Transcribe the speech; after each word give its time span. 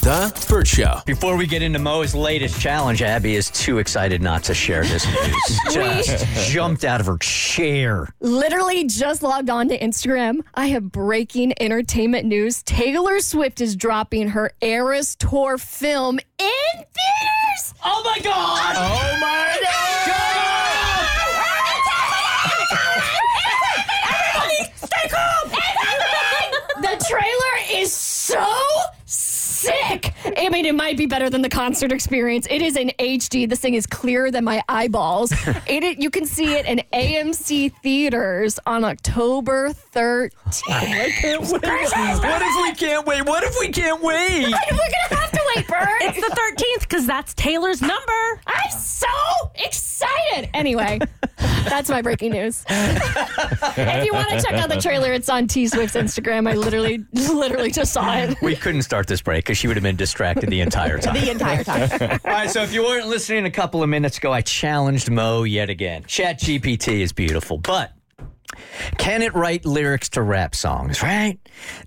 The 0.00 0.46
Bert 0.48 0.66
Show. 0.66 1.00
Before 1.06 1.36
we 1.36 1.46
get 1.46 1.62
into 1.62 1.78
Moe's 1.78 2.14
latest 2.14 2.60
challenge, 2.60 3.02
Abby 3.02 3.34
is 3.34 3.50
too 3.50 3.78
excited 3.78 4.22
not 4.22 4.44
to 4.44 4.54
share 4.54 4.82
this 4.84 5.06
news. 5.06 5.60
just 5.74 6.50
jumped 6.50 6.84
out 6.84 7.00
of 7.00 7.06
her 7.06 7.18
chair. 7.18 8.08
Literally 8.20 8.84
just 8.84 9.22
logged 9.22 9.50
on 9.50 9.68
to 9.68 9.78
Instagram. 9.78 10.40
I 10.54 10.66
have 10.68 10.90
breaking 10.90 11.52
entertainment 11.60 12.26
news. 12.26 12.62
Taylor 12.62 13.20
Swift 13.20 13.60
is 13.60 13.76
dropping 13.76 14.28
her 14.28 14.52
Eras 14.60 15.14
Tour 15.16 15.58
film 15.58 16.18
in 16.18 16.48
theaters. 16.74 17.74
Oh 17.84 18.02
my 18.04 18.18
God! 18.22 18.74
Oh 18.76 19.18
my 19.20 19.54
Stay 24.74 25.08
calm. 25.08 25.50
the 26.82 27.04
trailer 27.08 27.80
is 27.80 27.92
so 27.92 28.46
sick. 29.06 30.14
I 30.36 30.47
mean, 30.58 30.66
it 30.66 30.74
might 30.74 30.96
be 30.96 31.06
better 31.06 31.30
than 31.30 31.42
the 31.42 31.48
concert 31.48 31.92
experience. 31.92 32.48
It 32.50 32.62
is 32.62 32.76
in 32.76 32.90
HD. 32.98 33.48
This 33.48 33.60
thing 33.60 33.74
is 33.74 33.86
clearer 33.86 34.32
than 34.32 34.42
my 34.42 34.60
eyeballs. 34.68 35.30
it, 35.68 35.84
it- 35.84 35.98
you 36.02 36.10
can 36.10 36.26
see 36.26 36.52
it 36.54 36.66
in 36.66 36.82
AMC 36.92 37.72
theaters 37.80 38.58
on 38.66 38.82
October 38.84 39.70
13th. 39.94 40.32
I 40.68 41.10
can't 41.20 41.40
wait. 41.42 41.62
What 41.62 42.42
if 42.42 42.62
we 42.62 42.74
can't 42.74 43.06
wait? 43.06 43.24
What 43.24 43.44
if 43.44 43.54
we 43.60 43.68
can't 43.68 44.02
wait? 44.02 44.46
We're 44.46 44.50
gonna 44.50 45.20
have 45.22 45.30
to 45.30 45.40
wait, 45.54 45.68
Bert. 45.68 45.88
It's 46.00 46.16
the 46.16 46.34
13th 46.34 46.80
because 46.80 47.06
that's 47.06 47.34
Taylor's 47.34 47.80
number. 47.80 48.40
I'm 48.46 48.70
so 48.70 49.06
excited. 49.54 50.50
Anyway, 50.54 50.98
that's 51.68 51.88
my 51.88 52.02
breaking 52.02 52.32
news. 52.32 52.64
if 52.68 54.04
you 54.04 54.12
want 54.12 54.28
to 54.30 54.42
check 54.42 54.54
out 54.54 54.68
the 54.68 54.80
trailer, 54.80 55.12
it's 55.12 55.28
on 55.28 55.46
T 55.46 55.66
Swift's 55.66 55.96
Instagram. 55.96 56.48
I 56.48 56.54
literally, 56.54 57.04
literally 57.12 57.70
just 57.70 57.92
saw 57.92 58.16
it. 58.16 58.40
We 58.42 58.56
couldn't 58.56 58.82
start 58.82 59.06
this 59.06 59.20
break 59.20 59.44
because 59.44 59.58
she 59.58 59.66
would 59.68 59.76
have 59.76 59.82
been 59.82 59.96
distracted 59.96 60.50
the 60.50 60.60
entire 60.60 60.98
time. 60.98 61.14
The 61.18 61.30
entire 61.30 61.64
time. 61.64 62.20
All 62.24 62.30
right, 62.30 62.50
so 62.50 62.62
if 62.62 62.72
you 62.72 62.82
weren't 62.84 63.08
listening 63.08 63.44
a 63.44 63.50
couple 63.50 63.82
of 63.82 63.88
minutes 63.88 64.18
ago, 64.18 64.32
I 64.32 64.40
challenged 64.40 65.10
Moe 65.10 65.42
yet 65.42 65.68
again. 65.68 66.04
Chat 66.06 66.38
GPT 66.38 67.00
is 67.00 67.12
beautiful, 67.12 67.58
but 67.58 67.92
can 68.98 69.22
it 69.22 69.34
write 69.34 69.64
lyrics 69.66 70.08
to 70.10 70.22
rap 70.22 70.54
songs, 70.54 71.02
right? 71.02 71.38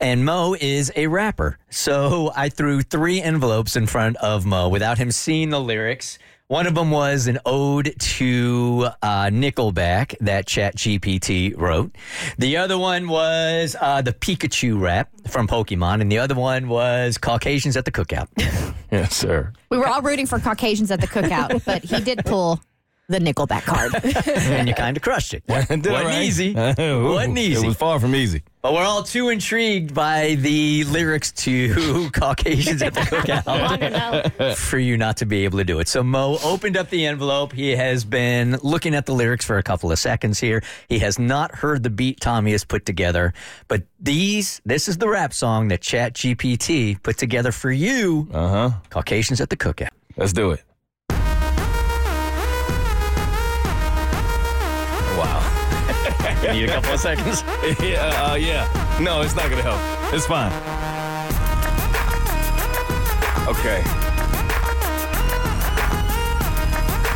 And 0.00 0.24
Moe 0.24 0.56
is 0.60 0.92
a 0.96 1.06
rapper. 1.06 1.58
So 1.70 2.32
I 2.34 2.48
threw 2.48 2.82
three 2.82 3.20
envelopes 3.22 3.76
in 3.76 3.86
front 3.86 4.16
of 4.16 4.44
Moe 4.46 4.68
without 4.68 4.98
him 4.98 5.10
seeing 5.10 5.50
the 5.50 5.60
lyrics. 5.60 6.18
One 6.50 6.66
of 6.66 6.74
them 6.74 6.90
was 6.90 7.28
an 7.28 7.38
ode 7.46 7.94
to 7.96 8.88
uh, 9.02 9.26
Nickelback 9.26 10.16
that 10.18 10.46
ChatGPT 10.46 11.56
wrote. 11.56 11.94
The 12.38 12.56
other 12.56 12.76
one 12.76 13.06
was 13.06 13.76
uh, 13.80 14.02
the 14.02 14.12
Pikachu 14.12 14.80
rap 14.80 15.10
from 15.28 15.46
Pokemon, 15.46 16.00
and 16.00 16.10
the 16.10 16.18
other 16.18 16.34
one 16.34 16.66
was 16.66 17.18
Caucasians 17.18 17.76
at 17.76 17.84
the 17.84 17.92
Cookout. 17.92 18.26
Yes, 18.92 19.14
sir. 19.14 19.52
We 19.70 19.78
were 19.78 19.86
all 19.86 20.02
rooting 20.02 20.26
for 20.26 20.40
Caucasians 20.40 20.90
at 20.90 21.00
the 21.00 21.06
cookout, 21.06 21.64
but 21.64 21.84
he 21.84 22.00
did 22.00 22.24
pull 22.24 22.60
the 23.10 23.18
Nickelback 23.18 23.62
card. 23.64 23.92
and 24.36 24.68
you 24.68 24.74
kind 24.74 24.96
of 24.96 25.02
crushed 25.02 25.34
it. 25.34 25.44
Did 25.46 25.68
Wasn't 25.68 25.86
right? 25.86 26.22
easy. 26.22 26.50
Ooh, 26.80 27.12
Wasn't 27.12 27.36
easy. 27.38 27.64
It 27.64 27.68
was 27.68 27.76
far 27.76 27.98
from 28.00 28.14
easy. 28.14 28.42
But 28.62 28.74
we're 28.74 28.84
all 28.84 29.02
too 29.02 29.30
intrigued 29.30 29.94
by 29.94 30.34
the 30.38 30.84
lyrics 30.84 31.32
to 31.32 32.10
Caucasians 32.10 32.82
at 32.82 32.92
the 32.92 33.00
cookout 33.00 34.54
for 34.56 34.78
you 34.78 34.96
not 34.98 35.16
to 35.18 35.26
be 35.26 35.44
able 35.44 35.58
to 35.58 35.64
do 35.64 35.78
it. 35.80 35.88
So 35.88 36.02
Moe 36.02 36.38
opened 36.44 36.76
up 36.76 36.90
the 36.90 37.06
envelope. 37.06 37.52
He 37.52 37.70
has 37.70 38.04
been 38.04 38.58
looking 38.62 38.94
at 38.94 39.06
the 39.06 39.14
lyrics 39.14 39.46
for 39.46 39.56
a 39.56 39.62
couple 39.62 39.90
of 39.90 39.98
seconds 39.98 40.38
here. 40.38 40.62
He 40.90 40.98
has 40.98 41.18
not 41.18 41.54
heard 41.54 41.82
the 41.82 41.90
beat 41.90 42.20
Tommy 42.20 42.52
has 42.52 42.64
put 42.64 42.84
together, 42.84 43.32
but 43.68 43.82
these, 43.98 44.60
this 44.66 44.88
is 44.88 44.98
the 44.98 45.08
rap 45.08 45.32
song 45.32 45.68
that 45.68 45.80
Chat 45.80 46.12
GPT 46.14 47.02
put 47.02 47.16
together 47.16 47.52
for 47.52 47.70
you, 47.72 48.28
Uh 48.32 48.48
huh. 48.48 48.70
Caucasians 48.90 49.40
at 49.40 49.48
the 49.48 49.56
cookout. 49.56 49.88
Let's 50.18 50.34
do 50.34 50.50
it. 50.50 50.62
You 56.52 56.66
a 56.66 56.68
couple 56.68 56.92
of 56.92 57.00
seconds. 57.00 57.42
yeah, 57.80 58.30
uh, 58.30 58.34
yeah. 58.34 58.98
No, 59.00 59.22
it's 59.22 59.36
not 59.36 59.50
gonna 59.50 59.62
help. 59.62 59.80
It's 60.12 60.26
fine. 60.26 60.50
Okay. 63.46 63.82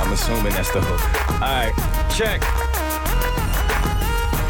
I'm 0.00 0.12
assuming 0.12 0.52
that's 0.52 0.70
the 0.72 0.80
hook. 0.82 1.32
All 1.34 1.40
right, 1.40 2.08
check. 2.10 2.61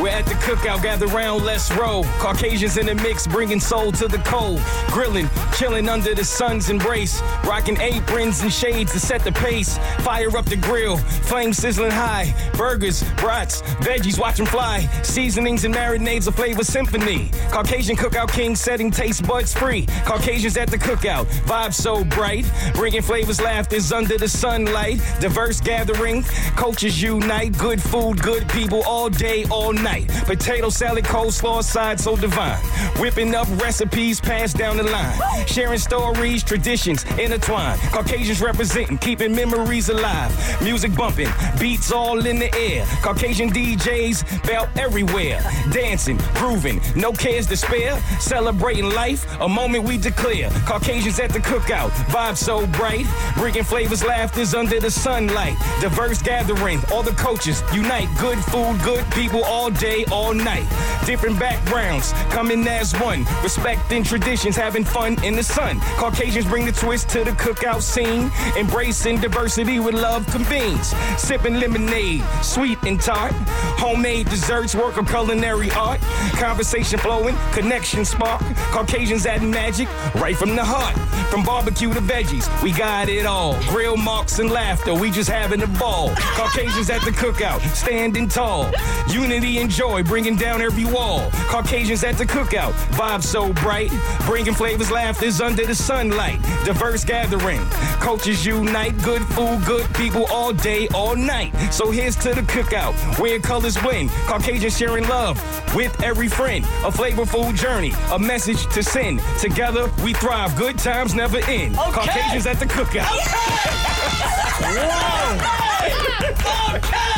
We're 0.00 0.10
at 0.10 0.26
the 0.26 0.34
cookout, 0.34 0.80
gather 0.82 1.08
round, 1.08 1.44
let's 1.44 1.74
roll. 1.74 2.04
Caucasians 2.20 2.76
in 2.76 2.86
the 2.86 2.94
mix, 2.94 3.26
bringing 3.26 3.58
soul 3.58 3.90
to 3.92 4.06
the 4.06 4.18
cold. 4.18 4.60
Grilling, 4.92 5.28
chilling 5.56 5.88
under 5.88 6.14
the 6.14 6.24
sun's 6.24 6.70
embrace. 6.70 7.20
Rocking 7.44 7.76
aprons 7.80 8.40
and 8.42 8.52
shades 8.52 8.92
to 8.92 9.00
set 9.00 9.24
the 9.24 9.32
pace. 9.32 9.76
Fire 10.04 10.36
up 10.36 10.44
the 10.44 10.56
grill, 10.56 10.98
flame 10.98 11.52
sizzling 11.52 11.90
high. 11.90 12.32
Burgers, 12.54 13.02
brats, 13.16 13.62
veggies, 13.80 14.20
watch 14.20 14.38
'em 14.38 14.46
fly. 14.46 14.88
Seasonings 15.02 15.64
and 15.64 15.74
marinades, 15.74 16.28
a 16.28 16.32
flavor 16.32 16.62
symphony. 16.62 17.32
Caucasian 17.50 17.96
cookout 17.96 18.30
king 18.30 18.54
setting 18.54 18.92
taste 18.92 19.26
buds 19.26 19.52
free. 19.52 19.84
Caucasians 20.04 20.56
at 20.56 20.70
the 20.70 20.78
cookout, 20.78 21.26
vibe 21.44 21.74
so 21.74 22.04
bright. 22.04 22.46
Bringing 22.74 23.02
flavors, 23.02 23.40
laughters 23.40 23.90
under 23.90 24.16
the 24.16 24.28
sunlight. 24.28 25.00
Diverse 25.18 25.60
gathering, 25.60 26.22
cultures 26.54 27.02
unite. 27.02 27.58
Good 27.58 27.82
food, 27.82 28.22
good 28.22 28.48
people 28.48 28.84
all 28.84 29.08
day, 29.08 29.44
all 29.50 29.72
night. 29.72 29.87
Potato 29.88 30.68
salad, 30.68 31.04
coleslaw, 31.04 31.62
side 31.62 31.98
so 31.98 32.14
divine. 32.16 32.58
Whipping 33.00 33.34
up 33.34 33.48
recipes 33.62 34.20
passed 34.20 34.56
down 34.56 34.76
the 34.76 34.82
line. 34.82 35.18
Sharing 35.46 35.78
stories, 35.78 36.42
traditions 36.42 37.04
intertwined. 37.18 37.80
Caucasians 37.92 38.42
representing, 38.42 38.98
keeping 38.98 39.34
memories 39.34 39.88
alive. 39.88 40.30
Music 40.62 40.94
bumping, 40.94 41.28
beats 41.58 41.90
all 41.90 42.26
in 42.26 42.38
the 42.38 42.54
air. 42.54 42.84
Caucasian 43.02 43.50
DJs 43.50 44.46
belt 44.46 44.68
everywhere. 44.76 45.40
Dancing, 45.72 46.18
grooving, 46.34 46.80
no 46.94 47.12
cares 47.12 47.46
to 47.46 47.56
spare. 47.56 47.98
Celebrating 48.20 48.90
life, 48.90 49.26
a 49.40 49.48
moment 49.48 49.84
we 49.84 49.96
declare. 49.96 50.50
Caucasians 50.66 51.18
at 51.18 51.32
the 51.32 51.40
cookout, 51.40 51.90
vibe 52.12 52.36
so 52.36 52.66
bright. 52.68 53.06
Bringing 53.36 53.64
flavors, 53.64 54.04
laughters 54.04 54.54
under 54.54 54.80
the 54.80 54.90
sunlight. 54.90 55.56
Diverse 55.80 56.20
gathering, 56.20 56.80
all 56.92 57.02
the 57.02 57.12
coaches 57.12 57.62
unite. 57.72 58.08
Good 58.20 58.38
food, 58.38 58.78
good 58.84 59.04
people 59.12 59.42
all 59.44 59.70
day, 59.78 60.04
all 60.10 60.34
night. 60.34 60.66
Different 61.06 61.38
backgrounds, 61.38 62.12
coming 62.30 62.66
as 62.66 62.92
one. 63.00 63.24
Respecting 63.42 64.02
traditions, 64.02 64.56
having 64.56 64.84
fun 64.84 65.22
in 65.24 65.34
the 65.34 65.42
sun. 65.42 65.80
Caucasians 65.96 66.46
bring 66.46 66.66
the 66.66 66.72
twist 66.72 67.08
to 67.10 67.24
the 67.24 67.30
cookout 67.32 67.82
scene. 67.82 68.30
Embracing 68.56 69.20
diversity 69.20 69.80
with 69.80 69.94
love 69.94 70.26
convenes. 70.26 70.94
Sipping 71.16 71.54
lemonade, 71.54 72.22
sweet 72.42 72.78
and 72.84 73.00
tart. 73.00 73.32
Homemade 73.78 74.28
desserts, 74.28 74.74
work 74.74 74.96
of 74.96 75.06
culinary 75.06 75.70
art. 75.72 76.00
Conversation 76.32 76.98
flowing, 76.98 77.36
connection 77.52 78.04
spark. 78.04 78.42
Caucasians 78.72 79.26
adding 79.26 79.50
magic 79.50 79.88
right 80.16 80.36
from 80.36 80.54
the 80.56 80.64
heart. 80.64 80.96
From 81.30 81.44
barbecue 81.44 81.92
to 81.92 82.00
veggies, 82.00 82.48
we 82.62 82.72
got 82.72 83.08
it 83.08 83.26
all. 83.26 83.58
Grill 83.68 83.96
marks 83.96 84.38
and 84.38 84.50
laughter, 84.50 84.94
we 84.94 85.10
just 85.10 85.30
having 85.30 85.62
a 85.62 85.66
ball. 85.66 86.10
Caucasians 86.34 86.90
at 86.90 87.02
the 87.02 87.10
cookout, 87.10 87.60
standing 87.74 88.28
tall. 88.28 88.70
Unity 89.08 89.58
and 89.58 89.67
joy, 89.68 90.02
bringing 90.02 90.36
down 90.36 90.60
every 90.60 90.84
wall. 90.84 91.30
Caucasians 91.48 92.02
at 92.04 92.16
the 92.16 92.24
cookout, 92.24 92.72
vibe 92.92 93.22
so 93.22 93.52
bright, 93.54 93.90
bringing 94.26 94.54
flavors, 94.54 94.90
laughters 94.90 95.40
under 95.40 95.64
the 95.66 95.74
sunlight. 95.74 96.40
Diverse 96.64 97.04
gathering, 97.04 97.60
cultures 98.00 98.44
unite, 98.44 99.00
good 99.02 99.22
food, 99.26 99.62
good 99.64 99.86
people 99.94 100.26
all 100.26 100.52
day, 100.52 100.88
all 100.94 101.14
night. 101.14 101.54
So 101.72 101.90
here's 101.90 102.16
to 102.16 102.34
the 102.34 102.42
cookout, 102.42 102.94
where 103.18 103.38
colors 103.38 103.82
win. 103.82 104.08
Caucasians 104.26 104.76
sharing 104.76 105.06
love 105.08 105.38
with 105.74 106.02
every 106.02 106.28
friend. 106.28 106.64
A 106.84 106.90
flavorful 106.90 107.54
journey, 107.54 107.92
a 108.12 108.18
message 108.18 108.66
to 108.74 108.82
send. 108.82 109.20
Together 109.38 109.90
we 110.02 110.14
thrive, 110.14 110.56
good 110.56 110.78
times 110.78 111.14
never 111.14 111.38
end. 111.46 111.76
Caucasians 111.76 112.46
at 112.46 112.58
the 112.58 112.66
cookout. 112.66 113.08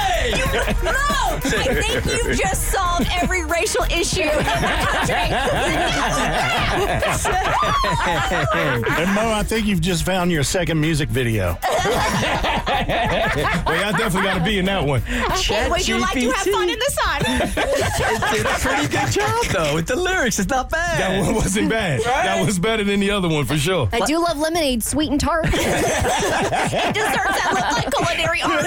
I 1.42 1.82
think 1.82 2.04
you've 2.06 2.38
just 2.38 2.68
solved 2.68 3.08
every 3.22 3.44
racial 3.44 3.82
issue 3.84 4.22
in 4.22 4.28
the 4.28 4.86
country. 4.88 5.14
And 9.00 9.14
Moe, 9.14 9.32
I 9.32 9.42
think 9.42 9.66
you've 9.66 9.80
just 9.80 10.04
found 10.04 10.30
your 10.30 10.42
second 10.42 10.78
music 10.80 11.08
video. 11.08 11.56
Well, 13.66 13.84
I 13.84 13.92
definitely 13.96 14.22
got 14.22 14.38
to 14.38 14.44
be 14.44 14.58
in 14.58 14.64
that 14.66 14.84
one. 14.84 15.02
Would 15.70 15.88
you 15.88 15.98
like 15.98 16.12
to 16.14 16.30
have 16.30 16.46
fun 16.46 16.68
in 16.68 16.78
the 16.78 16.90
sun? 16.90 17.22
did 18.32 18.46
a 18.46 18.58
pretty 18.58 18.88
good 18.88 19.10
job 19.12 19.44
though 19.52 19.74
with 19.74 19.86
the 19.86 19.96
lyrics. 19.96 20.38
It's 20.38 20.48
not 20.48 20.70
bad. 20.70 21.00
That 21.00 21.20
one 21.24 21.34
wasn't 21.34 21.68
bad. 21.70 22.00
That 22.02 22.44
was 22.44 22.58
better 22.58 22.84
than 22.84 23.00
the 23.00 23.10
other 23.10 23.28
one 23.28 23.44
for 23.44 23.56
sure. 23.56 23.88
I 23.92 24.00
do 24.00 24.18
love 24.18 24.38
lemonade, 24.38 24.82
sweet 24.82 25.10
and 25.10 25.20
tart. 25.20 25.44
Desserts 25.44 25.62
that 25.62 27.50
look 27.54 27.70
like 27.72 27.90
culinary 27.94 28.42
art. 28.42 28.64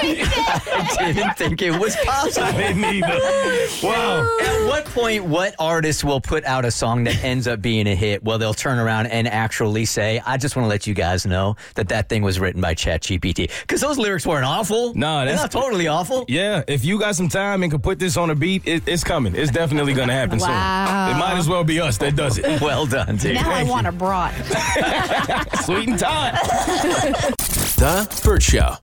Think 0.00 0.18
we 0.18 1.04
did. 1.06 1.14
didn't 1.16 1.36
think 1.36 1.62
it 1.62 1.78
was 1.78 1.96
possible. 1.96 2.46
I 2.46 2.52
didn't 2.52 2.84
either. 2.84 3.86
Wow. 3.86 4.28
At 4.40 4.66
what 4.68 4.84
point, 4.86 5.24
what 5.24 5.54
artist 5.58 6.04
will 6.04 6.20
put 6.20 6.44
out 6.44 6.64
a 6.64 6.70
song 6.70 7.04
that 7.04 7.22
ends 7.24 7.46
up 7.46 7.60
being 7.62 7.86
a 7.86 7.94
hit? 7.94 8.22
Well, 8.24 8.38
they'll 8.38 8.54
turn 8.54 8.78
around 8.78 9.06
and 9.08 9.28
actually 9.28 9.84
say, 9.84 10.20
I 10.24 10.36
just 10.36 10.56
want 10.56 10.64
to 10.64 10.68
let 10.68 10.86
you 10.86 10.94
guys 10.94 11.26
know 11.26 11.56
that 11.74 11.88
that 11.88 12.08
thing 12.08 12.22
was 12.22 12.38
written 12.40 12.60
by 12.60 12.74
ChatGPT. 12.74 13.50
Because 13.62 13.80
those 13.80 13.98
lyrics 13.98 14.26
weren't 14.26 14.44
awful. 14.44 14.94
Nah, 14.94 15.24
They're 15.24 15.34
that's- 15.34 15.54
not 15.54 15.62
totally 15.62 15.86
awful. 15.88 16.24
Yeah, 16.28 16.62
if 16.68 16.84
you 16.84 16.98
got 16.98 17.16
some 17.16 17.28
time 17.28 17.62
and 17.62 17.70
can 17.72 17.80
put 17.80 17.98
this 17.98 18.16
on 18.16 18.30
a 18.30 18.34
beat, 18.34 18.62
it, 18.66 18.86
it's 18.86 19.04
coming. 19.04 19.34
It's 19.34 19.50
definitely 19.50 19.94
going 19.94 20.08
to 20.08 20.14
happen 20.14 20.38
soon. 20.40 20.50
It 20.50 21.18
might 21.18 21.34
as 21.36 21.48
well 21.48 21.64
be 21.64 21.80
us 21.80 21.98
that 21.98 22.16
does 22.16 22.38
it. 22.38 22.60
Well 22.70 22.84
done, 22.86 23.16
dude. 23.16 23.34
Now 23.34 23.50
I 23.50 23.62
want 23.64 23.86
a 23.86 23.92
brat. 23.92 24.34
Sweet 25.64 25.88
and 25.88 25.98
tight. 25.98 26.32
The 27.76 28.20
Bert 28.24 28.42
Show. 28.42 28.76